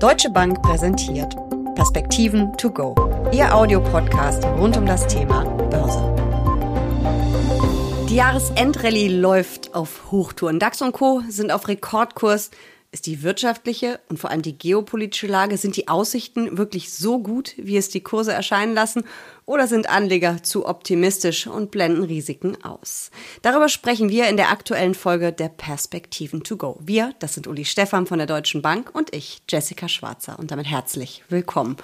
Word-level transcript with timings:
Deutsche 0.00 0.30
Bank 0.30 0.62
präsentiert 0.62 1.36
Perspektiven 1.74 2.56
to 2.56 2.70
go. 2.70 2.94
Ihr 3.32 3.54
Audiopodcast 3.54 4.42
rund 4.46 4.74
um 4.78 4.86
das 4.86 5.06
Thema 5.06 5.44
Börse. 5.44 6.02
Die 8.08 8.14
Jahresendrallye 8.14 9.08
läuft 9.08 9.74
auf 9.74 10.10
Hochtouren. 10.10 10.58
DAX 10.58 10.80
und 10.80 10.92
Co. 10.92 11.20
sind 11.28 11.52
auf 11.52 11.68
Rekordkurs. 11.68 12.50
Ist 12.92 13.06
die 13.06 13.22
wirtschaftliche 13.22 14.00
und 14.08 14.18
vor 14.18 14.30
allem 14.30 14.42
die 14.42 14.58
geopolitische 14.58 15.28
Lage, 15.28 15.56
sind 15.56 15.76
die 15.76 15.86
Aussichten 15.86 16.58
wirklich 16.58 16.92
so 16.92 17.20
gut, 17.20 17.54
wie 17.56 17.76
es 17.76 17.88
die 17.88 18.00
Kurse 18.00 18.32
erscheinen 18.32 18.74
lassen? 18.74 19.04
Oder 19.46 19.68
sind 19.68 19.88
Anleger 19.88 20.42
zu 20.42 20.66
optimistisch 20.66 21.46
und 21.46 21.70
blenden 21.70 22.02
Risiken 22.02 22.64
aus? 22.64 23.12
Darüber 23.42 23.68
sprechen 23.68 24.08
wir 24.08 24.28
in 24.28 24.36
der 24.36 24.50
aktuellen 24.50 24.96
Folge 24.96 25.32
der 25.32 25.50
Perspektiven 25.50 26.42
to 26.42 26.56
go. 26.56 26.80
Wir, 26.80 27.14
das 27.20 27.34
sind 27.34 27.46
Uli 27.46 27.64
Stephan 27.64 28.06
von 28.06 28.18
der 28.18 28.26
Deutschen 28.26 28.60
Bank 28.60 28.90
und 28.92 29.14
ich, 29.14 29.40
Jessica 29.48 29.88
Schwarzer. 29.88 30.36
Und 30.40 30.50
damit 30.50 30.66
herzlich 30.66 31.22
willkommen. 31.28 31.76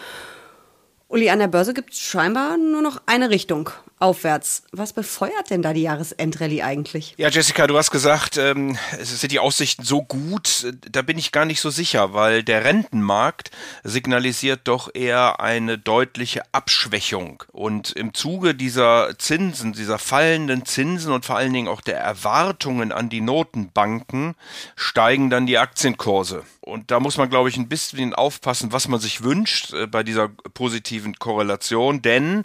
Uli, 1.07 1.31
an 1.31 1.39
der 1.39 1.47
Börse 1.47 1.73
gibt 1.73 1.93
es 1.93 2.01
scheinbar 2.01 2.57
nur 2.57 2.83
noch 2.83 3.01
eine 3.07 3.31
Richtung 3.31 3.71
aufwärts. 3.99 4.63
Was 4.73 4.93
befeuert 4.93 5.51
denn 5.51 5.63
da 5.63 5.73
die 5.73 5.83
Jahresendrallye 5.83 6.63
eigentlich? 6.63 7.15
Ja, 7.17 7.29
Jessica, 7.29 7.67
du 7.67 7.79
hast 7.79 7.91
gesagt, 7.91 8.37
ähm, 8.37 8.77
es 8.99 9.21
sind 9.21 9.33
die 9.33 9.39
Aussichten 9.39 9.85
so 9.85 10.03
gut. 10.03 10.73
Da 10.91 11.03
bin 11.03 11.17
ich 11.17 11.33
gar 11.33 11.47
nicht 11.47 11.61
so 11.61 11.71
sicher, 11.71 12.13
weil 12.13 12.43
der 12.43 12.65
Rentenmarkt 12.65 13.51
signalisiert 13.85 14.63
doch 14.65 14.95
eher 14.95 15.41
eine 15.41 15.79
deutliche 15.79 16.43
Abschwächung. 16.53 17.43
Und 17.53 17.93
im 17.93 18.13
Zuge 18.13 18.55
dieser 18.55 19.19
Zinsen, 19.19 19.73
dieser 19.73 19.99
fallenden 19.99 20.67
Zinsen 20.67 21.13
und 21.13 21.25
vor 21.25 21.37
allen 21.37 21.53
Dingen 21.53 21.69
auch 21.69 21.81
der 21.81 21.99
Erwartungen 21.99 22.93
an 22.93 23.09
die 23.09 23.23
Notenbanken 23.23 24.35
steigen 24.77 25.31
dann 25.31 25.47
die 25.47 25.59
Aktienkurse. 25.59 26.45
Und 26.67 26.91
da 26.91 26.99
muss 26.99 27.17
man, 27.17 27.31
glaube 27.31 27.49
ich, 27.49 27.57
ein 27.57 27.69
bisschen 27.69 28.13
aufpassen, 28.13 28.73
was 28.73 28.89
man 28.89 28.99
sich 28.99 29.23
wünscht 29.23 29.73
äh, 29.73 29.87
bei 29.87 30.03
dieser 30.03 30.29
positiven 30.29 31.15
Korrelation. 31.17 32.03
Denn 32.03 32.45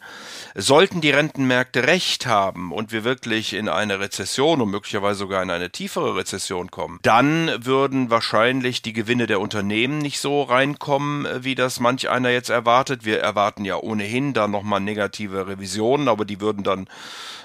sollten 0.53 1.01
die 1.01 1.09
Rentenmärkte 1.41 1.87
recht 1.87 2.27
haben 2.27 2.71
und 2.71 2.91
wir 2.91 3.03
wirklich 3.03 3.53
in 3.53 3.67
eine 3.67 3.99
Rezession 3.99 4.61
und 4.61 4.69
möglicherweise 4.69 5.19
sogar 5.19 5.41
in 5.41 5.49
eine 5.49 5.71
tiefere 5.71 6.15
Rezession 6.15 6.69
kommen, 6.69 6.99
dann 7.01 7.51
würden 7.65 8.11
wahrscheinlich 8.11 8.81
die 8.83 8.93
Gewinne 8.93 9.25
der 9.25 9.39
Unternehmen 9.39 9.97
nicht 9.97 10.19
so 10.19 10.43
reinkommen, 10.43 11.25
äh, 11.25 11.43
wie 11.43 11.55
das 11.55 11.79
manch 11.79 12.09
einer 12.09 12.29
jetzt 12.29 12.49
erwartet. 12.49 13.05
Wir 13.05 13.19
erwarten 13.21 13.65
ja 13.65 13.77
ohnehin 13.77 14.33
da 14.33 14.47
nochmal 14.47 14.81
negative 14.81 15.47
Revisionen, 15.47 16.07
aber 16.07 16.25
die 16.25 16.39
würden 16.39 16.63
dann 16.63 16.87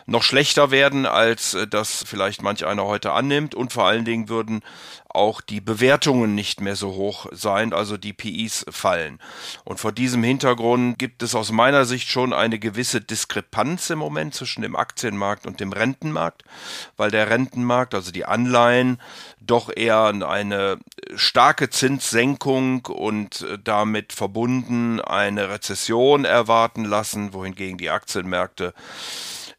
noch 0.05 0.23
schlechter 0.23 0.71
werden, 0.71 1.07
als 1.07 1.55
äh, 1.55 1.67
das 1.67 2.05
vielleicht 2.07 2.43
manch 2.43 2.67
einer 2.67 2.85
heute 2.85 3.13
annimmt. 3.13 3.55
Und 3.55 3.73
vor 3.73 3.87
allen 3.87 4.05
Dingen 4.05 4.29
würden 4.29 4.61
auch 5.09 5.41
die 5.41 5.61
Bewertungen 5.61 6.35
nicht 6.35 6.61
mehr 6.61 6.77
so 6.77 6.95
hoch 6.95 7.27
sein, 7.33 7.73
also 7.73 7.97
die 7.97 8.12
PIs 8.12 8.67
fallen. 8.71 9.19
Und 9.65 9.81
vor 9.81 9.93
diesem 9.93 10.23
Hintergrund 10.23 10.99
gibt 10.99 11.23
es 11.23 11.35
aus 11.35 11.53
meiner 11.53 11.85
Sicht 11.85 12.09
schon 12.09 12.33
eine 12.33 12.59
gewisse 12.59 13.01
Diskrepanz 13.01 13.91
im 13.91 13.99
Moment 13.99 14.34
zwischen 14.34 14.62
dem 14.62 14.77
Aktienmarkt 14.77 15.47
und 15.47 15.61
dem 15.61 15.73
Rentenmarkt, 15.73 16.43
weil 16.97 17.11
der 17.11 17.31
Rentenmarkt, 17.31 17.95
also 17.95 18.12
die 18.12 18.25
Anleihen, 18.25 19.01
doch 19.41 19.71
eher 19.75 20.12
eine 20.29 20.79
starke 21.15 21.71
Zinssenkung 21.71 22.87
und 22.87 23.47
damit 23.62 24.12
verbunden 24.12 25.01
eine 25.01 25.49
Rezession 25.49 26.25
erwarten 26.25 26.84
lassen, 26.84 27.33
wohingegen 27.33 27.79
die 27.79 27.91
Aktienmärkte 27.91 28.75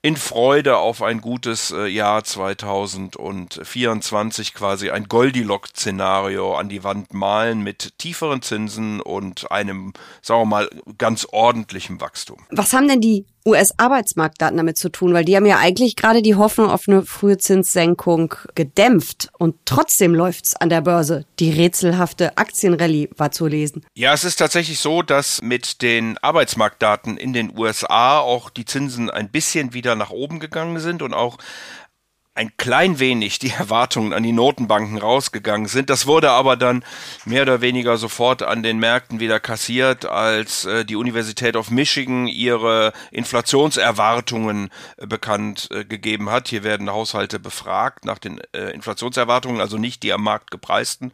in 0.08 0.16
Freude 0.16 0.78
auf 0.78 1.04
ein 1.04 1.20
gutes 1.20 1.72
äh, 1.72 1.86
Jahr 1.86 2.24
2024 2.24 4.54
quasi 4.54 4.90
ein 4.90 5.10
Goldilocks-Szenario 5.10 6.56
an 6.56 6.70
die 6.70 6.86
Wand 6.86 7.14
malen 7.14 7.62
mit 7.62 7.98
tieferen 7.98 8.42
Zinsen 8.42 9.02
und 9.02 9.52
einem, 9.52 9.92
sagen 10.22 10.44
wir 10.44 10.46
mal, 10.46 10.70
ganz 10.98 11.28
ordentlichem 11.30 12.00
Wachstum. 12.00 12.38
Was 12.52 12.72
haben 12.72 12.88
denn 12.88 13.02
die 13.02 13.26
US-Arbeitsmarktdaten 13.48 14.58
damit 14.58 14.78
zu 14.78 14.90
tun? 14.90 15.14
Weil 15.14 15.26
die 15.26 15.36
haben 15.36 15.46
ja 15.46 15.58
eigentlich 15.58 15.96
gerade 15.96 16.22
die 16.22 16.36
Hoffnung 16.36 16.70
auf 16.70 16.88
eine 16.88 17.04
frühe 17.04 17.38
Zinssenkung 17.38 18.36
gedämpft 18.54 19.30
und 19.38 19.56
trotzdem 19.66 20.14
läuft's 20.14 20.56
an 20.56 20.70
der 20.70 20.82
Börse. 20.82 21.26
Die 21.40 21.52
rätselhafte 21.52 22.38
Aktienrallye 22.38 23.10
war 23.18 23.32
zu 23.32 23.48
lesen. 23.48 23.86
Ja, 23.96 24.14
es 24.14 24.24
ist 24.24 24.36
tatsächlich 24.36 24.80
so, 24.80 25.02
dass 25.02 25.42
mit 25.42 25.82
den 25.82 26.18
Arbeitsmarktdaten 26.20 27.18
in 27.18 27.34
den 27.34 27.58
USA 27.58 28.20
auch 28.20 28.50
die 28.50 28.66
Zinsen 28.66 29.10
ein 29.10 29.30
bisschen 29.30 29.74
wieder 29.74 29.96
nach 29.96 30.12
oben 30.12 30.40
gegangen 30.40 30.80
sind 30.80 31.02
und 31.02 31.14
auch 31.14 31.38
ein 32.38 32.56
klein 32.58 33.00
wenig 33.00 33.40
die 33.40 33.50
Erwartungen 33.50 34.14
an 34.14 34.24
die 34.24 34.32
Notenbanken 34.32 34.98
rausgegangen 34.98 35.68
sind. 35.68 35.90
Das 35.90 36.06
wurde 36.06 36.30
aber 36.32 36.56
dann 36.56 36.84
mehr 37.26 37.42
oder 37.42 37.62
weniger 37.62 37.98
sofort 37.98 38.44
an 38.44 38.62
den 38.64 38.78
Märkten 38.78 39.20
wieder 39.20 39.40
kassiert, 39.40 40.06
als 40.06 40.66
äh, 40.66 40.86
die 40.86 40.96
Universität 40.96 41.56
of 41.56 41.72
Michigan 41.72 42.28
ihre 42.28 42.94
Inflationserwartungen 43.12 44.70
äh, 44.98 45.08
bekannt 45.08 45.70
äh, 45.72 45.84
gegeben 45.84 46.30
hat. 46.30 46.48
Hier 46.48 46.64
werden 46.64 46.90
Haushalte 46.92 47.40
befragt 47.40 48.06
nach 48.06 48.20
den 48.20 48.40
äh, 48.54 48.70
Inflationserwartungen, 48.70 49.60
also 49.60 49.78
nicht 49.78 50.04
die 50.04 50.14
am 50.14 50.24
Markt 50.24 50.52
gepreisten. 50.52 51.12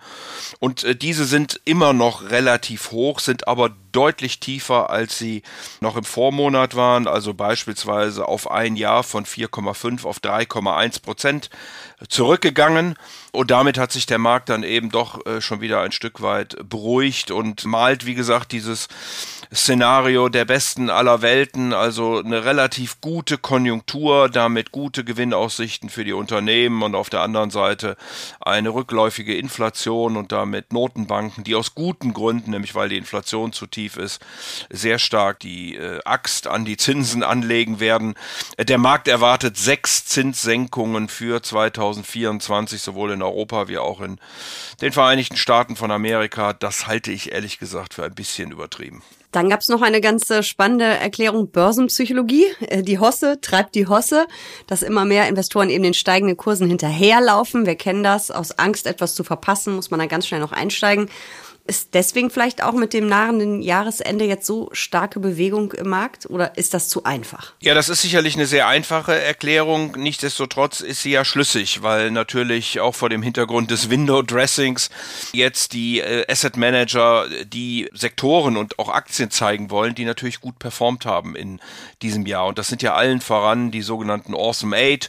Und 0.59 0.83
äh, 0.83 0.95
diese 0.95 1.25
sind 1.25 1.62
immer 1.63 1.94
noch 1.94 2.29
relativ 2.29 2.91
hoch, 2.91 3.19
sind 3.19 3.47
aber 3.47 3.72
deutlich 3.95 4.39
tiefer, 4.39 4.89
als 4.89 5.17
sie 5.17 5.43
noch 5.79 5.95
im 5.95 6.03
Vormonat 6.03 6.75
waren, 6.75 7.07
also 7.07 7.33
beispielsweise 7.33 8.27
auf 8.27 8.51
ein 8.51 8.75
Jahr 8.75 9.03
von 9.03 9.25
4,5 9.25 10.05
auf 10.05 10.17
3,1 10.19 11.01
Prozent 11.01 11.49
zurückgegangen. 12.09 12.95
Und 13.33 13.49
damit 13.49 13.79
hat 13.79 13.91
sich 13.91 14.05
der 14.05 14.19
Markt 14.19 14.49
dann 14.49 14.61
eben 14.61 14.91
doch 14.91 15.25
äh, 15.25 15.41
schon 15.41 15.59
wieder 15.59 15.81
ein 15.81 15.91
Stück 15.91 16.21
weit 16.21 16.55
beruhigt 16.69 17.31
und 17.31 17.66
malt, 17.66 18.05
wie 18.05 18.13
gesagt, 18.13 18.51
dieses 18.51 18.88
Szenario 19.51 20.29
der 20.29 20.45
besten 20.45 20.91
aller 20.91 21.23
Welten, 21.23 21.73
also 21.73 22.19
eine 22.19 22.45
relativ 22.45 23.01
gute 23.01 23.39
Konjunktur, 23.39 24.29
damit 24.29 24.71
gute 24.71 25.03
Gewinnaussichten 25.03 25.89
für 25.89 26.03
die 26.03 26.13
Unternehmen 26.13 26.83
und 26.83 26.94
auf 26.94 27.09
der 27.09 27.21
anderen 27.21 27.49
Seite 27.49 27.97
eine 28.39 28.69
rückläufige 28.69 29.35
Inflation 29.35 30.15
und 30.15 30.31
damit 30.31 30.71
Notenbanken, 30.71 31.44
die 31.44 31.55
aus 31.55 31.73
guten 31.73 32.13
Gründen, 32.13 32.51
nämlich 32.51 32.75
weil 32.75 32.89
die 32.89 32.97
Inflation 32.97 33.51
zu 33.51 33.65
tief 33.65 33.97
ist, 33.97 34.21
sehr 34.69 35.00
stark 35.00 35.39
die 35.39 35.75
äh, 35.75 36.00
Axt 36.05 36.45
an 36.45 36.65
die 36.65 36.77
Zinsen 36.77 37.23
anlegen 37.23 37.79
werden. 37.79 38.13
Der 38.59 38.77
Markt 38.77 39.07
erwartet 39.07 39.57
sechs 39.57 40.05
Zinssenkungen 40.05 41.09
für 41.09 41.41
2024, 41.41 42.79
sowohl 42.79 43.11
in 43.11 43.22
Europa 43.23 43.67
wie 43.67 43.78
auch 43.78 44.01
in 44.01 44.19
den 44.81 44.91
Vereinigten 44.91 45.38
Staaten 45.38 45.75
von 45.75 45.91
Amerika. 45.91 46.53
Das 46.53 46.88
halte 46.88 47.11
ich 47.11 47.31
ehrlich 47.31 47.59
gesagt 47.59 47.94
für 47.94 48.03
ein 48.03 48.13
bisschen 48.13 48.51
übertrieben. 48.51 49.01
Dann 49.34 49.50
gab 49.50 49.61
es 49.61 49.67
noch 49.67 49.81
eine 49.81 50.00
ganz 50.00 50.29
äh, 50.29 50.44
spannende 50.44 50.85
Erklärung 50.85 51.50
Börsenpsychologie. 51.50 52.45
Äh, 52.62 52.83
die 52.83 53.00
Hosse 53.00 53.41
treibt 53.41 53.73
die 53.73 53.88
Hosse, 53.88 54.28
dass 54.67 54.83
immer 54.83 55.06
mehr 55.06 55.28
Investoren 55.28 55.72
eben 55.72 55.83
den 55.83 55.95
steigenden 55.95 56.38
Kursen 56.38 56.67
hinterherlaufen. 56.67 57.66
Wir 57.66 57.75
kennen 57.75 58.03
das. 58.03 58.29
Aus 58.29 58.51
Angst, 58.59 58.85
etwas 58.85 59.16
zu 59.16 59.23
verpassen, 59.23 59.75
muss 59.75 59.89
man 59.89 60.00
dann 60.00 60.09
ganz 60.09 60.28
schnell 60.28 60.39
noch 60.39 60.51
einsteigen. 60.51 61.09
Ist 61.66 61.94
deswegen 61.94 62.29
vielleicht 62.29 62.62
auch 62.62 62.74
mit 62.74 62.91
dem 62.91 63.07
nahenden 63.07 63.62
Jahresende 63.62 64.25
jetzt 64.25 64.46
so 64.46 64.68
starke 64.74 65.22
Bewegung 65.22 65.72
im 65.72 65.88
Markt 65.88 66.29
oder 66.29 66.57
ist 66.57 66.74
das 66.74 66.90
zu 66.90 67.06
einfach? 67.06 67.53
Ja, 67.62 67.74
das 67.74 67.88
ist 67.88 68.01
sicherlich 68.01 68.35
eine 68.35 68.47
sehr 68.47 68.68
einfache 68.68 69.18
Erklärung. 69.18 69.94
Nichtsdestotrotz 69.96 70.81
ist 70.81 71.03
sie 71.03 71.12
ja 71.12 71.24
schlüssig, 71.24 71.81
weil 71.81 72.12
natürlich 72.12 72.81
auch 72.81 72.96
vor 72.96 73.07
dem 73.07 73.22
Hintergrund 73.22 73.72
des 73.72 73.90
Window 73.90 74.22
Dressings 74.22 74.90
jetzt 75.31 75.72
die 75.72 76.01
äh, 76.01 76.29
Asset 76.29 76.57
Manager 76.57 77.28
die 77.46 77.90
Sektoren 77.94 78.57
und 78.57 78.78
auch 78.78 78.90
Aktien 78.90 79.31
zeigen 79.31 79.72
wollen, 79.72 79.95
die 79.95 80.03
natürlich 80.03 80.41
gut 80.41 80.59
performt 80.59 81.06
haben 81.06 81.34
in 81.34 81.62
diesem 82.01 82.25
Jahr. 82.25 82.47
Und 82.47 82.57
das 82.57 82.68
sind 82.68 82.81
ja 82.81 82.94
allen 82.94 83.22
voran 83.22 83.72
die 83.72 83.84
sogenannten 83.84 84.34
Awesome 84.34 84.75
Eight, 84.75 85.07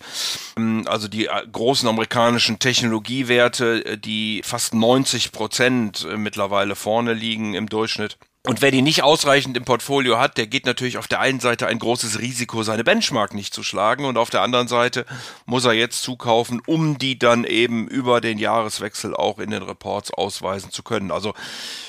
ähm, 0.57 0.85
also 0.87 1.09
die 1.09 1.27
äh, 1.27 1.47
großen 1.51 1.89
amerikanischen 1.89 2.61
Technologiewerte, 2.61 3.85
äh, 3.85 3.99
die 3.99 4.41
fast 4.45 4.73
90 4.73 5.33
Prozent 5.33 6.07
mittlerweile 6.17 6.44
mittlerweile 6.45 6.77
vorne 6.77 7.15
liegen 7.15 7.55
im 7.55 7.71
Durchschnitt. 7.71 8.19
Und 8.47 8.61
wer 8.61 8.71
die 8.71 8.83
nicht 8.83 9.03
ausreichend 9.03 9.57
im 9.57 9.65
Portfolio 9.65 10.19
hat, 10.19 10.37
der 10.37 10.47
geht 10.47 10.67
natürlich 10.67 10.99
auf 10.99 11.09
der 11.09 11.21
einen 11.21 11.41
Seite 11.41 11.67
ein 11.67 11.79
großes 11.79 12.19
Risiko, 12.21 12.63
seine 12.63 12.85
Benchmark 12.85 13.33
nicht 13.33 13.55
zu 13.55 13.63
schlagen 13.63 14.05
und 14.05 14.19
auf 14.19 14.29
der 14.29 14.43
anderen 14.43 14.69
Seite 14.69 15.07
muss 15.47 15.65
er 15.65 15.73
jetzt 15.73 16.03
zukaufen, 16.03 16.61
um 16.67 16.99
die 16.99 17.19
dann 17.19 17.45
eben 17.45 17.89
über 17.89 18.21
den 18.21 18.37
Jahreswechsel 18.37 19.17
auch 19.17 19.39
in 19.39 19.51
den 19.51 19.63
Reports 19.63 20.13
ausweisen 20.13 20.71
zu 20.71 20.83
können. 20.83 21.11
Also 21.11 21.33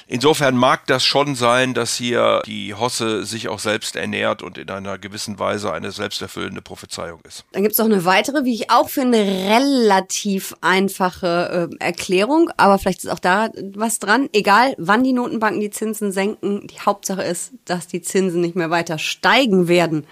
insofern 0.07 0.56
mag 0.56 0.88
das 0.88 1.04
schon 1.04 1.36
sein, 1.36 1.74
dass 1.74 1.98
hier 1.98 2.42
die 2.46 2.74
Hosse 2.74 3.25
sich 3.25 3.50
auch 3.50 3.60
selbst 3.60 3.98
ernährt 3.98 4.42
und 4.42 4.58
in 4.58 4.69
einer 4.69 4.98
gewissen 4.98 5.38
Weise 5.38 5.74
eine 5.74 5.92
selbsterfüllende 5.92 6.62
Prophezeiung 6.62 7.19
ist. 7.28 7.44
Dann 7.51 7.63
gibt 7.63 7.74
es 7.74 7.80
noch 7.80 7.86
eine 7.86 8.06
weitere, 8.06 8.46
wie 8.46 8.54
ich 8.54 8.72
auch 8.72 8.88
finde, 8.88 9.18
relativ 9.18 10.56
einfache 10.62 11.69
äh, 11.69 11.84
Erklärung, 11.84 12.50
aber 12.56 12.80
vielleicht 12.80 13.04
ist 13.04 13.10
auch 13.10 13.19
da 13.19 13.50
was 13.74 14.00
dran. 14.00 14.30
Egal, 14.31 14.74
wann 14.78 15.04
die 15.04 15.12
Notenbanken 15.12 15.60
die 15.60 15.69
Zinsen 15.69 16.13
senken, 16.13 16.45
denken, 16.46 16.68
die 16.68 16.80
Hauptsache 16.80 17.24
ist, 17.24 17.52
dass 17.66 17.88
die 17.88 18.02
Zinsen 18.02 18.42
nicht 18.42 18.56
mehr 18.56 18.70
weiter 18.70 18.98
steigen 18.98 19.68
werden, 19.68 20.06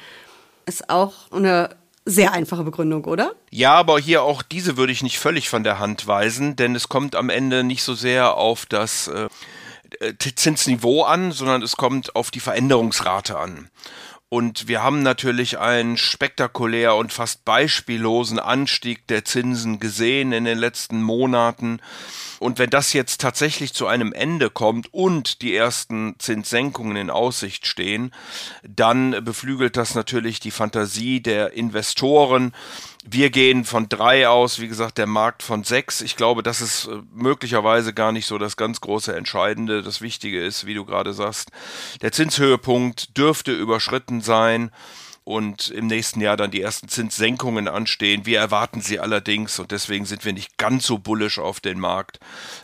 ist 0.66 0.90
auch 0.90 1.32
eine 1.32 1.76
sehr 2.06 2.34
einfache 2.34 2.64
Begründung, 2.64 3.06
oder? 3.06 3.34
Ja, 3.50 3.74
aber 3.76 4.00
hier 4.00 4.24
auch 4.24 4.42
diese 4.42 4.76
würde 4.76 4.92
ich 4.92 5.04
nicht 5.04 5.20
völlig 5.20 5.50
von 5.50 5.64
der 5.64 5.80
Hand 5.80 6.06
weisen, 6.06 6.56
denn 6.56 6.76
es 6.76 6.90
kommt 6.90 7.16
am 7.16 7.30
Ende 7.30 7.64
nicht 7.64 7.84
so 7.84 7.94
sehr 7.94 8.36
auf 8.36 8.66
das 8.66 9.08
äh, 9.08 9.30
äh, 10.00 10.14
Zinsniveau 10.36 11.04
an, 11.04 11.32
sondern 11.32 11.62
es 11.62 11.78
kommt 11.78 12.16
auf 12.16 12.30
die 12.30 12.42
Veränderungsrate 12.42 13.38
an. 13.38 13.70
Und 14.28 14.68
wir 14.68 14.82
haben 14.82 15.04
natürlich 15.04 15.60
einen 15.60 15.96
spektakulär 15.96 16.96
und 16.96 17.14
fast 17.14 17.46
beispiellosen 17.46 18.40
Anstieg 18.40 19.06
der 19.08 19.24
Zinsen 19.26 19.80
gesehen 19.80 20.32
in 20.34 20.44
den 20.44 20.58
letzten 20.58 21.04
Monaten. 21.04 21.80
Und 22.44 22.60
wenn 22.60 22.70
das 22.70 22.94
jetzt 22.94 23.22
tatsächlich 23.22 23.74
zu 23.74 23.88
einem 23.88 24.14
Ende 24.14 24.50
kommt 24.50 24.94
und 24.94 25.42
die 25.42 25.56
ersten 25.56 26.16
Zinssenkungen 26.20 26.96
in 26.96 27.10
Aussicht 27.10 27.66
stehen, 27.66 28.14
dann 28.68 29.24
beflügelt 29.24 29.78
das 29.78 29.96
natürlich 29.96 30.40
die 30.40 30.52
Fantasie 30.52 31.22
der 31.22 31.54
Investoren 31.54 32.54
wir 33.06 33.30
gehen 33.30 33.66
von 33.66 33.90
drei 33.90 34.30
aus, 34.30 34.60
wie 34.60 34.68
gesagt, 34.68 34.98
der 34.98 35.08
Markt 35.08 35.44
von 35.44 35.64
sechs. 35.64 36.02
Ich 36.02 36.16
glaube, 36.16 36.42
das 36.42 36.62
ist 36.62 36.88
äh, 36.88 37.02
möglicherweise 37.14 37.94
gar 37.94 38.12
nicht 38.12 38.26
so 38.26 38.38
das 38.38 38.56
ganz 38.56 38.80
große 38.82 39.14
Entscheidende. 39.14 39.84
Das 39.84 40.02
Wichtige 40.02 40.44
ist, 40.44 40.66
wie 40.66 40.74
du 40.74 40.86
gerade 40.86 41.14
sagst, 41.14 41.52
der 42.02 42.14
Zinshöhepunkt 42.14 43.18
dürfte 43.18 43.52
überschritten 43.52 44.22
sein 44.22 44.72
und 45.24 45.70
im 45.70 45.88
nächsten 45.88 46.22
Jahr 46.22 46.38
dann 46.38 46.52
die 46.52 46.62
ersten 46.62 46.88
Zinssenkungen 46.88 47.68
anstehen. 47.68 48.26
Wir 48.26 48.40
erwarten 48.40 48.82
sie 48.82 49.00
allerdings 49.00 49.60
und 49.60 49.72
deswegen 49.72 50.06
sind 50.06 50.26
wir 50.26 50.34
nicht 50.34 50.58
ganz 50.58 50.86
so 50.86 50.98
bullisch 50.98 51.40
auf 51.40 51.60
den 51.60 51.80
Markt. 51.80 52.20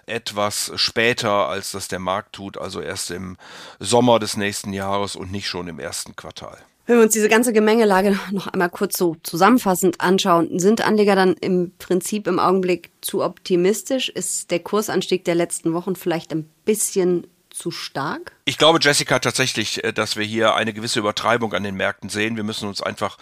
Etwas 0.06 0.71
später, 0.75 1.47
als 1.47 1.71
das 1.71 1.88
der 1.88 2.00
Markt 2.00 2.33
tut, 2.33 2.57
also 2.57 2.81
erst 2.81 3.11
im 3.11 3.38
Sommer 3.79 4.19
des 4.19 4.38
nächsten 4.38 4.73
Jahres 4.73 5.15
und 5.15 5.31
nicht 5.31 5.47
schon 5.47 5.67
im 5.67 5.79
ersten 5.79 6.15
Quartal. 6.15 6.57
Wenn 6.89 6.97
wir 6.97 7.03
uns 7.03 7.13
diese 7.13 7.29
ganze 7.29 7.53
Gemengelage 7.53 8.17
noch 8.31 8.47
einmal 8.47 8.71
kurz 8.71 8.97
so 8.97 9.15
zusammenfassend 9.21 10.01
anschauen, 10.01 10.57
sind 10.57 10.81
Anleger 10.81 11.15
dann 11.15 11.33
im 11.33 11.71
Prinzip 11.77 12.25
im 12.25 12.39
Augenblick 12.39 12.89
zu 13.01 13.23
optimistisch? 13.23 14.09
Ist 14.09 14.50
der 14.50 14.59
Kursanstieg 14.61 15.23
der 15.23 15.35
letzten 15.35 15.73
Wochen 15.73 15.95
vielleicht 15.95 16.31
ein 16.31 16.50
bisschen 16.65 17.27
zu 17.49 17.71
stark? 17.71 18.31
Ich 18.45 18.57
glaube, 18.57 18.79
Jessica, 18.81 19.19
tatsächlich, 19.19 19.83
äh, 19.83 19.93
dass 19.93 20.15
wir 20.15 20.25
hier 20.25 20.55
eine 20.55 20.73
gewisse 20.73 20.99
Übertreibung 20.99 21.53
an 21.53 21.63
den 21.63 21.75
Märkten 21.75 22.09
sehen. 22.09 22.35
Wir 22.35 22.43
müssen 22.43 22.67
uns 22.67 22.81
einfach 22.81 23.17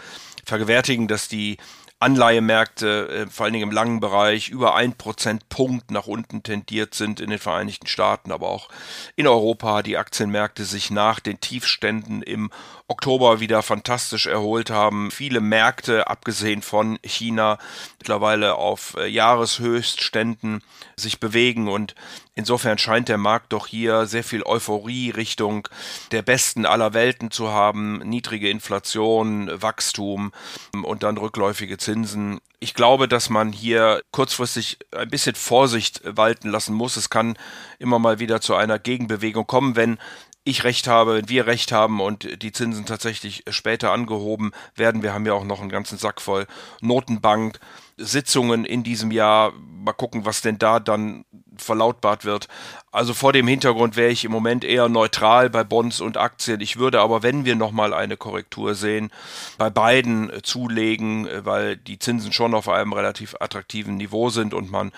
vergewärtigen, 0.46 1.08
dass 1.08 1.28
die 1.28 1.58
Anleihemärkte, 2.00 3.10
äh, 3.10 3.28
vor 3.28 3.46
allen 3.46 3.54
Dingen 3.54 3.70
im 3.70 3.76
langen 3.76 4.00
Bereich, 4.00 4.50
über 4.50 4.76
ein 4.76 4.94
Prozentpunkt 4.94 5.90
nach 5.90 6.06
unten 6.06 6.44
tendiert 6.44 6.94
sind 6.94 7.20
in 7.20 7.32
den 7.32 7.40
Vereinigten 7.40 7.88
Staaten, 7.88 8.32
aber 8.32 8.50
auch 8.50 8.70
in 9.16 9.26
Europa 9.26 9.82
die 9.82 9.98
Aktienmärkte 9.98 10.64
sich 10.66 10.92
nach 10.92 11.20
den 11.20 11.40
Tiefständen 11.40 12.22
im 12.22 12.52
Oktober 12.90 13.42
wieder 13.42 13.64
fantastisch 13.64 14.28
erholt 14.28 14.70
haben. 14.70 15.12
Viele 15.12 15.42
Märkte, 15.42 16.08
abgesehen 16.08 16.62
von 16.62 16.98
China, 17.04 17.58
mittlerweile 18.00 18.56
auf 18.56 18.96
äh, 18.98 19.08
Jahreshöchstständen 19.08 20.64
sich 20.96 21.20
bewegen 21.20 21.68
und 21.68 21.96
insofern 22.34 22.78
scheint 22.78 23.10
der 23.10 23.18
Markt 23.18 23.52
doch 23.52 23.68
hier 23.68 24.06
sehr 24.06 24.24
viel 24.24 24.44
Euphorie 24.44 25.10
Richtung 25.10 25.68
der 26.12 26.22
besten 26.22 26.66
aller 26.66 26.94
Welten 26.94 27.30
zu 27.30 27.50
haben. 27.50 28.00
Niedrige 28.06 28.50
Inflation, 28.50 29.52
Wachstum 29.62 30.32
und 30.84 31.04
dann 31.04 31.18
rückläufige 31.18 31.78
Zinsen. 31.78 32.40
Ich 32.60 32.74
glaube, 32.74 33.08
dass 33.08 33.30
man 33.30 33.52
hier 33.52 34.02
kurzfristig 34.12 34.80
ein 34.96 35.10
bisschen 35.10 35.36
Vorsicht 35.36 36.02
walten 36.06 36.50
lassen 36.50 36.74
muss. 36.74 36.96
Es 36.96 37.10
kann 37.10 37.38
immer 37.80 38.00
mal 38.00 38.20
wieder 38.20 38.40
zu 38.42 38.56
einer 38.56 38.80
Gegenbewegung 38.80 39.46
kommen, 39.46 39.76
wenn 39.76 40.00
ich 40.48 40.64
recht 40.64 40.88
habe, 40.88 41.16
wenn 41.16 41.30
wir 41.30 41.48
recht 41.48 41.72
haben 41.72 42.00
und 42.00 42.42
die 42.42 42.52
Zinsen 42.52 42.86
tatsächlich 42.86 43.44
später 43.50 43.92
angehoben 43.92 44.52
werden. 44.76 45.04
Wir 45.04 45.14
haben 45.14 45.26
ja 45.26 45.34
auch 45.34 45.44
noch 45.44 45.62
einen 45.62 45.70
ganzen 45.70 45.98
Sack 45.98 46.22
voll 46.22 46.48
Notenbank. 46.82 47.60
Sitzungen 47.98 48.64
in 48.64 48.84
diesem 48.84 49.12
Jahr. 49.12 49.54
Mal 49.54 49.94
gucken, 49.94 50.26
was 50.26 50.42
denn 50.42 50.60
da 50.60 50.80
dann 50.80 51.26
verlautbart 51.62 52.26
wird. 52.26 52.48
Also 52.92 53.14
vor 53.14 53.34
dem 53.34 53.48
Hintergrund 53.48 53.96
wäre 53.96 54.12
ich 54.12 54.26
im 54.26 54.32
Moment 54.32 54.64
eher 54.64 54.90
neutral 54.90 55.50
bei 55.50 55.64
Bonds 55.64 56.02
und 56.02 56.18
Aktien. 56.18 56.62
Ich 56.62 56.78
würde 56.78 57.02
aber, 57.02 57.22
wenn 57.22 57.46
wir 57.46 57.56
nochmal 57.56 57.94
eine 57.94 58.18
Korrektur 58.18 58.76
sehen, 58.76 59.12
bei 59.58 59.70
beiden 59.70 60.32
zulegen, 60.44 61.28
weil 61.46 61.78
die 61.78 62.00
Zinsen 62.00 62.34
schon 62.34 62.54
auf 62.54 62.70
einem 62.70 62.94
relativ 62.94 63.36
attraktiven 63.40 63.98
Niveau 63.98 64.30
sind 64.30 64.54
und 64.54 64.72
man 64.72 64.92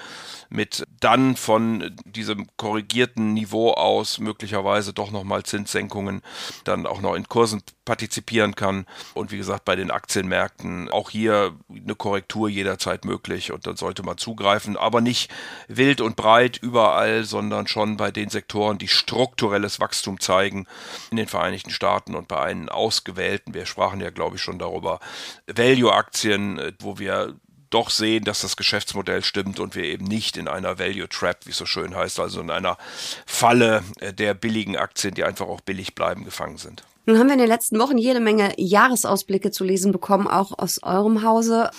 mit 0.49 0.87
dann 0.99 1.35
von 1.35 1.95
diesem 2.05 2.47
korrigierten 2.57 3.33
Niveau 3.33 3.73
aus 3.73 4.17
möglicherweise 4.17 4.93
doch 4.93 5.11
nochmal 5.11 5.43
Zinssenkungen 5.43 6.21
dann 6.63 6.87
auch 6.87 7.01
noch 7.01 7.15
in 7.15 7.27
Kursen 7.27 7.61
partizipieren 7.85 8.55
kann. 8.55 8.85
Und 9.13 9.31
wie 9.31 9.37
gesagt, 9.37 9.65
bei 9.65 9.75
den 9.75 9.91
Aktienmärkten 9.91 10.89
auch 10.89 11.09
hier 11.09 11.55
eine 11.69 11.95
Korrektur 11.95 12.49
jederzeit 12.49 13.05
möglich 13.05 13.51
und 13.51 13.67
dann 13.67 13.77
sollte 13.77 14.03
man 14.03 14.17
zugreifen, 14.17 14.77
aber 14.77 15.01
nicht 15.01 15.31
wild 15.67 16.01
und 16.01 16.15
breit 16.15 16.48
überall, 16.57 17.23
sondern 17.23 17.67
schon 17.67 17.97
bei 17.97 18.11
den 18.11 18.29
Sektoren, 18.29 18.77
die 18.77 18.87
strukturelles 18.87 19.79
Wachstum 19.79 20.19
zeigen 20.19 20.67
in 21.11 21.17
den 21.17 21.27
Vereinigten 21.27 21.71
Staaten 21.71 22.15
und 22.15 22.27
bei 22.27 22.39
einen 22.41 22.69
ausgewählten, 22.69 23.53
wir 23.53 23.65
sprachen 23.65 24.01
ja 24.01 24.09
glaube 24.09 24.37
ich 24.37 24.41
schon 24.41 24.59
darüber, 24.59 24.99
Value-Aktien, 25.47 26.75
wo 26.79 26.99
wir 26.99 27.35
doch 27.69 27.89
sehen, 27.89 28.23
dass 28.23 28.41
das 28.41 28.57
Geschäftsmodell 28.57 29.23
stimmt 29.23 29.59
und 29.59 29.75
wir 29.75 29.83
eben 29.83 30.05
nicht 30.05 30.37
in 30.37 30.47
einer 30.47 30.79
Value 30.79 31.07
Trap, 31.07 31.45
wie 31.45 31.51
es 31.51 31.57
so 31.57 31.65
schön 31.65 31.95
heißt, 31.95 32.19
also 32.19 32.41
in 32.41 32.49
einer 32.49 32.77
Falle 33.25 33.83
äh, 33.99 34.13
der 34.13 34.33
billigen 34.33 34.75
Aktien, 34.75 35.13
die 35.13 35.23
einfach 35.23 35.47
auch 35.47 35.61
billig 35.61 35.95
bleiben, 35.95 36.25
gefangen 36.25 36.57
sind. 36.57 36.83
Nun 37.05 37.17
haben 37.17 37.27
wir 37.27 37.33
in 37.33 37.39
den 37.39 37.47
letzten 37.47 37.79
Wochen 37.79 37.97
jede 37.97 38.19
Menge 38.19 38.53
Jahresausblicke 38.57 39.51
zu 39.51 39.63
lesen 39.63 39.91
bekommen, 39.91 40.27
auch 40.27 40.57
aus 40.57 40.81
eurem 40.83 41.23
Hause. 41.23 41.71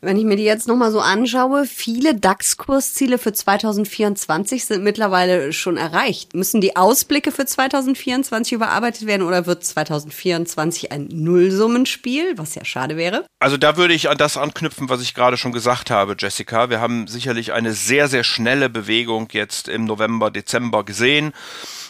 Wenn 0.00 0.16
ich 0.16 0.24
mir 0.24 0.36
die 0.36 0.44
jetzt 0.44 0.68
nochmal 0.68 0.92
so 0.92 1.00
anschaue, 1.00 1.66
viele 1.66 2.14
DAX-Kursziele 2.14 3.18
für 3.18 3.32
2024 3.32 4.64
sind 4.64 4.84
mittlerweile 4.84 5.52
schon 5.52 5.76
erreicht. 5.76 6.34
Müssen 6.34 6.60
die 6.60 6.76
Ausblicke 6.76 7.32
für 7.32 7.46
2024 7.46 8.52
überarbeitet 8.52 9.08
werden 9.08 9.26
oder 9.26 9.46
wird 9.46 9.64
2024 9.64 10.92
ein 10.92 11.08
Nullsummenspiel, 11.10 12.38
was 12.38 12.54
ja 12.54 12.64
schade 12.64 12.96
wäre? 12.96 13.26
Also 13.40 13.56
da 13.56 13.76
würde 13.76 13.92
ich 13.92 14.08
an 14.08 14.18
das 14.18 14.36
anknüpfen, 14.36 14.88
was 14.88 15.02
ich 15.02 15.14
gerade 15.14 15.36
schon 15.36 15.50
gesagt 15.50 15.90
habe, 15.90 16.14
Jessica. 16.16 16.70
Wir 16.70 16.80
haben 16.80 17.08
sicherlich 17.08 17.52
eine 17.52 17.72
sehr, 17.72 18.06
sehr 18.06 18.22
schnelle 18.22 18.68
Bewegung 18.68 19.26
jetzt 19.32 19.66
im 19.66 19.84
November, 19.84 20.30
Dezember 20.30 20.84
gesehen. 20.84 21.32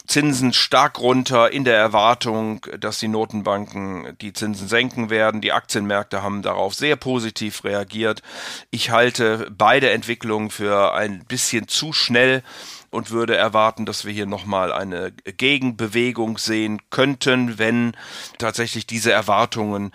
Zinsen 0.08 0.54
stark 0.54 0.98
runter 0.98 1.52
in 1.52 1.64
der 1.64 1.76
Erwartung, 1.76 2.66
dass 2.80 2.98
die 2.98 3.08
Notenbanken 3.08 4.16
die 4.22 4.32
Zinsen 4.32 4.66
senken 4.66 5.10
werden. 5.10 5.42
Die 5.42 5.52
Aktienmärkte 5.52 6.22
haben 6.22 6.40
darauf 6.40 6.74
sehr 6.74 6.96
positiv 6.96 7.62
reagiert. 7.62 8.22
Ich 8.70 8.90
halte 8.90 9.46
beide 9.50 9.90
Entwicklungen 9.90 10.48
für 10.48 10.94
ein 10.94 11.24
bisschen 11.26 11.68
zu 11.68 11.92
schnell 11.92 12.42
und 12.90 13.10
würde 13.10 13.36
erwarten, 13.36 13.84
dass 13.84 14.06
wir 14.06 14.12
hier 14.12 14.24
nochmal 14.24 14.72
eine 14.72 15.12
Gegenbewegung 15.12 16.38
sehen 16.38 16.80
könnten, 16.88 17.58
wenn 17.58 17.94
tatsächlich 18.38 18.86
diese 18.86 19.12
Erwartungen 19.12 19.92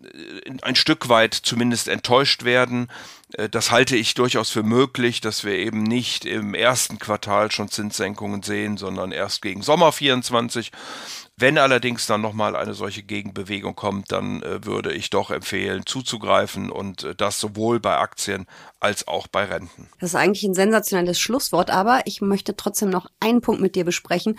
äh, 0.00 0.52
ein 0.62 0.76
Stück 0.76 1.08
weit 1.08 1.34
zumindest 1.34 1.88
enttäuscht 1.88 2.44
werden. 2.44 2.86
Äh, 3.36 3.48
das 3.48 3.70
halte 3.70 3.96
ich 3.96 4.14
durchaus 4.14 4.50
für 4.50 4.62
möglich, 4.62 5.20
dass 5.20 5.44
wir 5.44 5.54
eben 5.54 5.82
nicht 5.82 6.24
im 6.24 6.54
ersten 6.54 6.98
Quartal 6.98 7.50
schon 7.50 7.68
Zinssenkungen 7.68 8.42
sehen, 8.42 8.76
sondern 8.76 9.12
erst 9.12 9.42
gegen 9.42 9.62
Sommer 9.62 9.92
24. 9.92 10.72
Wenn 11.38 11.58
allerdings 11.58 12.06
dann 12.06 12.22
nochmal 12.22 12.56
eine 12.56 12.72
solche 12.72 13.02
Gegenbewegung 13.02 13.76
kommt, 13.76 14.10
dann 14.10 14.42
äh, 14.42 14.64
würde 14.64 14.92
ich 14.92 15.10
doch 15.10 15.30
empfehlen, 15.30 15.84
zuzugreifen 15.84 16.70
und 16.70 17.04
äh, 17.04 17.14
das 17.14 17.38
sowohl 17.38 17.78
bei 17.78 17.98
Aktien 17.98 18.46
als 18.80 19.08
auch 19.08 19.26
bei 19.26 19.44
Renten. 19.44 19.88
Das 20.00 20.10
ist 20.10 20.16
eigentlich 20.16 20.44
ein 20.44 20.54
sensationelles 20.54 21.18
Schlusswort, 21.18 21.70
aber 21.70 22.02
ich 22.04 22.20
möchte 22.20 22.56
trotzdem 22.56 22.90
noch 22.90 23.06
einen 23.20 23.40
Punkt 23.40 23.60
mit 23.60 23.74
dir 23.74 23.84
besprechen. 23.84 24.36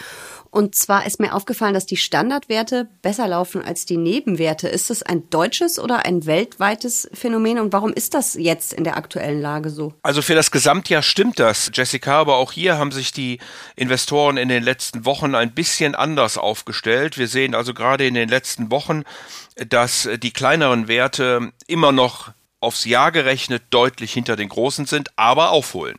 Und 0.51 0.75
zwar 0.75 1.05
ist 1.05 1.19
mir 1.19 1.33
aufgefallen, 1.33 1.73
dass 1.73 1.85
die 1.85 1.97
Standardwerte 1.97 2.87
besser 3.01 3.27
laufen 3.27 3.63
als 3.63 3.85
die 3.85 3.97
Nebenwerte. 3.97 4.67
Ist 4.67 4.89
das 4.89 5.01
ein 5.01 5.29
deutsches 5.29 5.79
oder 5.79 6.05
ein 6.05 6.25
weltweites 6.25 7.09
Phänomen 7.13 7.59
und 7.59 7.73
warum 7.73 7.91
ist 7.93 8.13
das 8.13 8.35
jetzt 8.35 8.73
in 8.73 8.83
der 8.83 8.95
aktuellen 8.95 9.41
Lage 9.41 9.69
so? 9.69 9.93
Also 10.03 10.21
für 10.21 10.35
das 10.35 10.51
Gesamtjahr 10.51 11.01
stimmt 11.01 11.39
das, 11.39 11.71
Jessica, 11.73 12.19
aber 12.19 12.37
auch 12.37 12.51
hier 12.51 12.77
haben 12.77 12.91
sich 12.91 13.11
die 13.11 13.39
Investoren 13.75 14.37
in 14.37 14.49
den 14.49 14.63
letzten 14.63 15.03
Wochen 15.05 15.33
ein 15.33 15.53
bisschen 15.53 15.95
anders 15.95 16.37
aufgestellt. 16.37 17.17
Wir 17.17 17.27
sehen 17.27 17.55
also 17.55 17.73
gerade 17.73 18.05
in 18.05 18.13
den 18.13 18.29
letzten 18.29 18.69
Wochen, 18.69 19.03
dass 19.67 20.07
die 20.21 20.31
kleineren 20.31 20.87
Werte 20.87 21.51
immer 21.65 21.91
noch 21.91 22.31
aufs 22.59 22.85
Jahr 22.85 23.11
gerechnet 23.11 23.63
deutlich 23.69 24.13
hinter 24.13 24.35
den 24.35 24.49
Großen 24.49 24.87
sind, 24.87 25.11
aber 25.15 25.51
aufholen. 25.51 25.97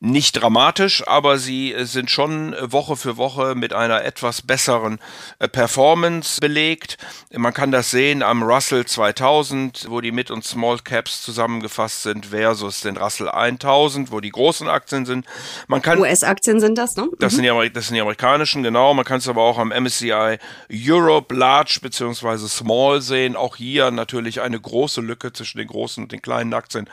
Nicht 0.00 0.32
dramatisch, 0.32 1.06
aber 1.06 1.38
sie 1.38 1.74
sind 1.80 2.10
schon 2.10 2.56
Woche 2.62 2.96
für 2.96 3.18
Woche 3.18 3.54
mit 3.54 3.74
einer 3.74 4.02
etwas 4.02 4.40
besseren 4.40 4.98
äh, 5.40 5.48
Performance 5.48 6.40
belegt. 6.40 6.96
Man 7.32 7.52
kann 7.52 7.70
das 7.70 7.90
sehen 7.90 8.22
am 8.22 8.42
Russell 8.42 8.86
2000, 8.86 9.86
wo 9.90 10.00
die 10.00 10.10
Mid- 10.10 10.30
und 10.30 10.42
Small 10.42 10.78
Caps 10.78 11.20
zusammengefasst 11.20 12.02
sind, 12.02 12.26
versus 12.26 12.80
den 12.80 12.96
Russell 12.96 13.28
1000, 13.28 14.10
wo 14.10 14.20
die 14.20 14.30
großen 14.30 14.68
Aktien 14.68 15.04
sind. 15.04 15.26
Man 15.66 15.82
kann 15.82 15.98
US-Aktien 16.00 16.60
sind 16.60 16.78
das, 16.78 16.96
ne? 16.96 17.08
Das, 17.18 17.34
mhm. 17.34 17.44
sind 17.44 17.62
die, 17.62 17.72
das 17.74 17.88
sind 17.88 17.96
die 17.96 18.00
amerikanischen, 18.00 18.62
genau. 18.62 18.94
Man 18.94 19.04
kann 19.04 19.18
es 19.18 19.28
aber 19.28 19.42
auch 19.42 19.58
am 19.58 19.68
MSCI 19.68 20.38
Europe 20.72 21.34
Large 21.34 21.80
bzw. 21.82 22.48
Small 22.48 23.02
sehen. 23.02 23.36
Auch 23.36 23.56
hier 23.56 23.90
natürlich 23.90 24.40
eine 24.40 24.58
große 24.58 25.02
Lücke 25.02 25.34
zwischen 25.34 25.58
den 25.58 25.68
großen 25.68 25.89
großen 25.90 26.04
und 26.04 26.12
den 26.12 26.22
kleinen 26.22 26.54
Aktien. 26.54 26.88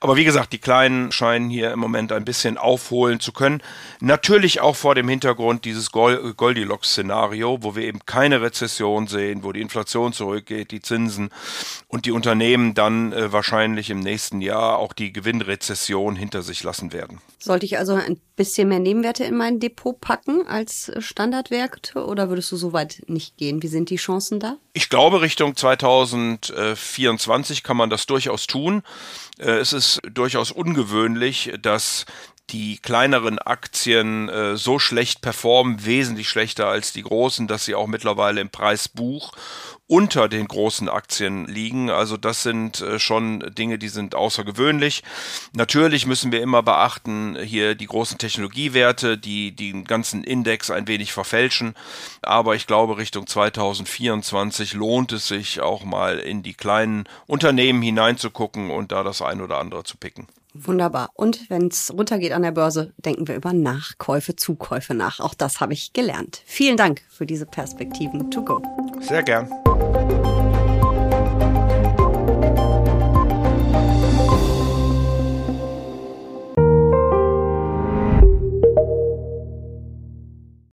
Aber 0.00 0.16
wie 0.16 0.24
gesagt, 0.24 0.52
die 0.52 0.58
kleinen 0.58 1.12
scheinen 1.12 1.50
hier 1.50 1.72
im 1.72 1.78
Moment 1.78 2.12
ein 2.12 2.24
bisschen 2.24 2.58
aufholen 2.58 3.20
zu 3.20 3.32
können. 3.32 3.62
Natürlich 4.00 4.60
auch 4.60 4.76
vor 4.76 4.94
dem 4.94 5.08
Hintergrund 5.08 5.64
dieses 5.64 5.92
Goldilocks-Szenario, 5.92 7.62
wo 7.62 7.76
wir 7.76 7.84
eben 7.84 8.00
keine 8.06 8.42
Rezession 8.42 9.06
sehen, 9.06 9.42
wo 9.42 9.52
die 9.52 9.60
Inflation 9.60 10.12
zurückgeht, 10.12 10.70
die 10.70 10.80
Zinsen 10.80 11.30
und 11.88 12.06
die 12.06 12.12
Unternehmen 12.12 12.74
dann 12.74 13.12
äh, 13.12 13.32
wahrscheinlich 13.32 13.90
im 13.90 14.00
nächsten 14.00 14.40
Jahr 14.40 14.78
auch 14.78 14.92
die 14.92 15.12
Gewinnrezession 15.12 16.16
hinter 16.16 16.42
sich 16.42 16.62
lassen 16.62 16.92
werden. 16.92 17.20
Sollte 17.38 17.66
ich 17.66 17.78
also 17.78 17.94
ein 17.94 18.20
bisschen 18.40 18.70
mehr 18.70 18.78
Nebenwerte 18.78 19.24
in 19.24 19.36
mein 19.36 19.60
Depot 19.60 20.00
packen 20.00 20.46
als 20.46 20.90
Standardwerte 20.98 22.06
oder 22.06 22.30
würdest 22.30 22.50
du 22.52 22.56
so 22.56 22.72
weit 22.72 23.02
nicht 23.06 23.36
gehen? 23.36 23.62
Wie 23.62 23.68
sind 23.68 23.90
die 23.90 23.96
Chancen 23.96 24.40
da? 24.40 24.56
Ich 24.72 24.88
glaube, 24.88 25.20
Richtung 25.20 25.54
2024 25.54 27.62
kann 27.62 27.76
man 27.76 27.90
das 27.90 28.06
durchaus 28.06 28.46
tun. 28.46 28.82
Äh, 29.38 29.58
es 29.58 29.74
ist 29.74 30.00
durchaus 30.10 30.52
ungewöhnlich, 30.52 31.52
dass 31.60 32.06
die 32.52 32.78
kleineren 32.78 33.38
Aktien 33.38 34.28
äh, 34.28 34.56
so 34.56 34.78
schlecht 34.78 35.20
performen, 35.22 35.84
wesentlich 35.84 36.28
schlechter 36.28 36.66
als 36.68 36.92
die 36.92 37.02
großen, 37.02 37.46
dass 37.46 37.64
sie 37.64 37.74
auch 37.74 37.86
mittlerweile 37.86 38.40
im 38.40 38.50
Preisbuch 38.50 39.32
unter 39.90 40.28
den 40.28 40.46
großen 40.46 40.88
Aktien 40.88 41.46
liegen. 41.46 41.90
Also 41.90 42.16
das 42.16 42.44
sind 42.44 42.80
äh, 42.80 43.00
schon 43.00 43.40
Dinge, 43.58 43.76
die 43.76 43.88
sind 43.88 44.14
außergewöhnlich. 44.14 45.02
Natürlich 45.52 46.06
müssen 46.06 46.30
wir 46.30 46.42
immer 46.42 46.62
beachten, 46.62 47.36
hier 47.42 47.74
die 47.74 47.86
großen 47.86 48.16
Technologiewerte, 48.16 49.18
die 49.18 49.50
den 49.50 49.82
ganzen 49.84 50.22
Index 50.22 50.70
ein 50.70 50.86
wenig 50.86 51.12
verfälschen. 51.12 51.74
Aber 52.22 52.54
ich 52.54 52.68
glaube, 52.68 52.98
Richtung 52.98 53.26
2024 53.26 54.74
lohnt 54.74 55.10
es 55.10 55.26
sich 55.26 55.60
auch 55.60 55.82
mal 55.82 56.20
in 56.20 56.44
die 56.44 56.54
kleinen 56.54 57.08
Unternehmen 57.26 57.82
hineinzugucken 57.82 58.70
und 58.70 58.92
da 58.92 59.02
das 59.02 59.22
ein 59.22 59.40
oder 59.40 59.58
andere 59.58 59.82
zu 59.82 59.96
picken. 59.96 60.28
Wunderbar. 60.54 61.10
Und 61.14 61.48
wenn 61.48 61.68
es 61.68 61.92
runtergeht 61.92 62.32
an 62.32 62.42
der 62.42 62.50
Börse, 62.50 62.92
denken 62.98 63.28
wir 63.28 63.36
über 63.36 63.52
Nachkäufe, 63.52 64.36
Zukäufe 64.36 64.94
nach. 64.94 65.20
Auch 65.20 65.34
das 65.34 65.60
habe 65.60 65.72
ich 65.72 65.92
gelernt. 65.92 66.42
Vielen 66.44 66.76
Dank 66.76 67.02
für 67.08 67.26
diese 67.26 67.46
Perspektiven 67.46 68.30
to 68.30 68.44
go. 68.44 68.60
Sehr 69.00 69.22
gern. 69.22 69.48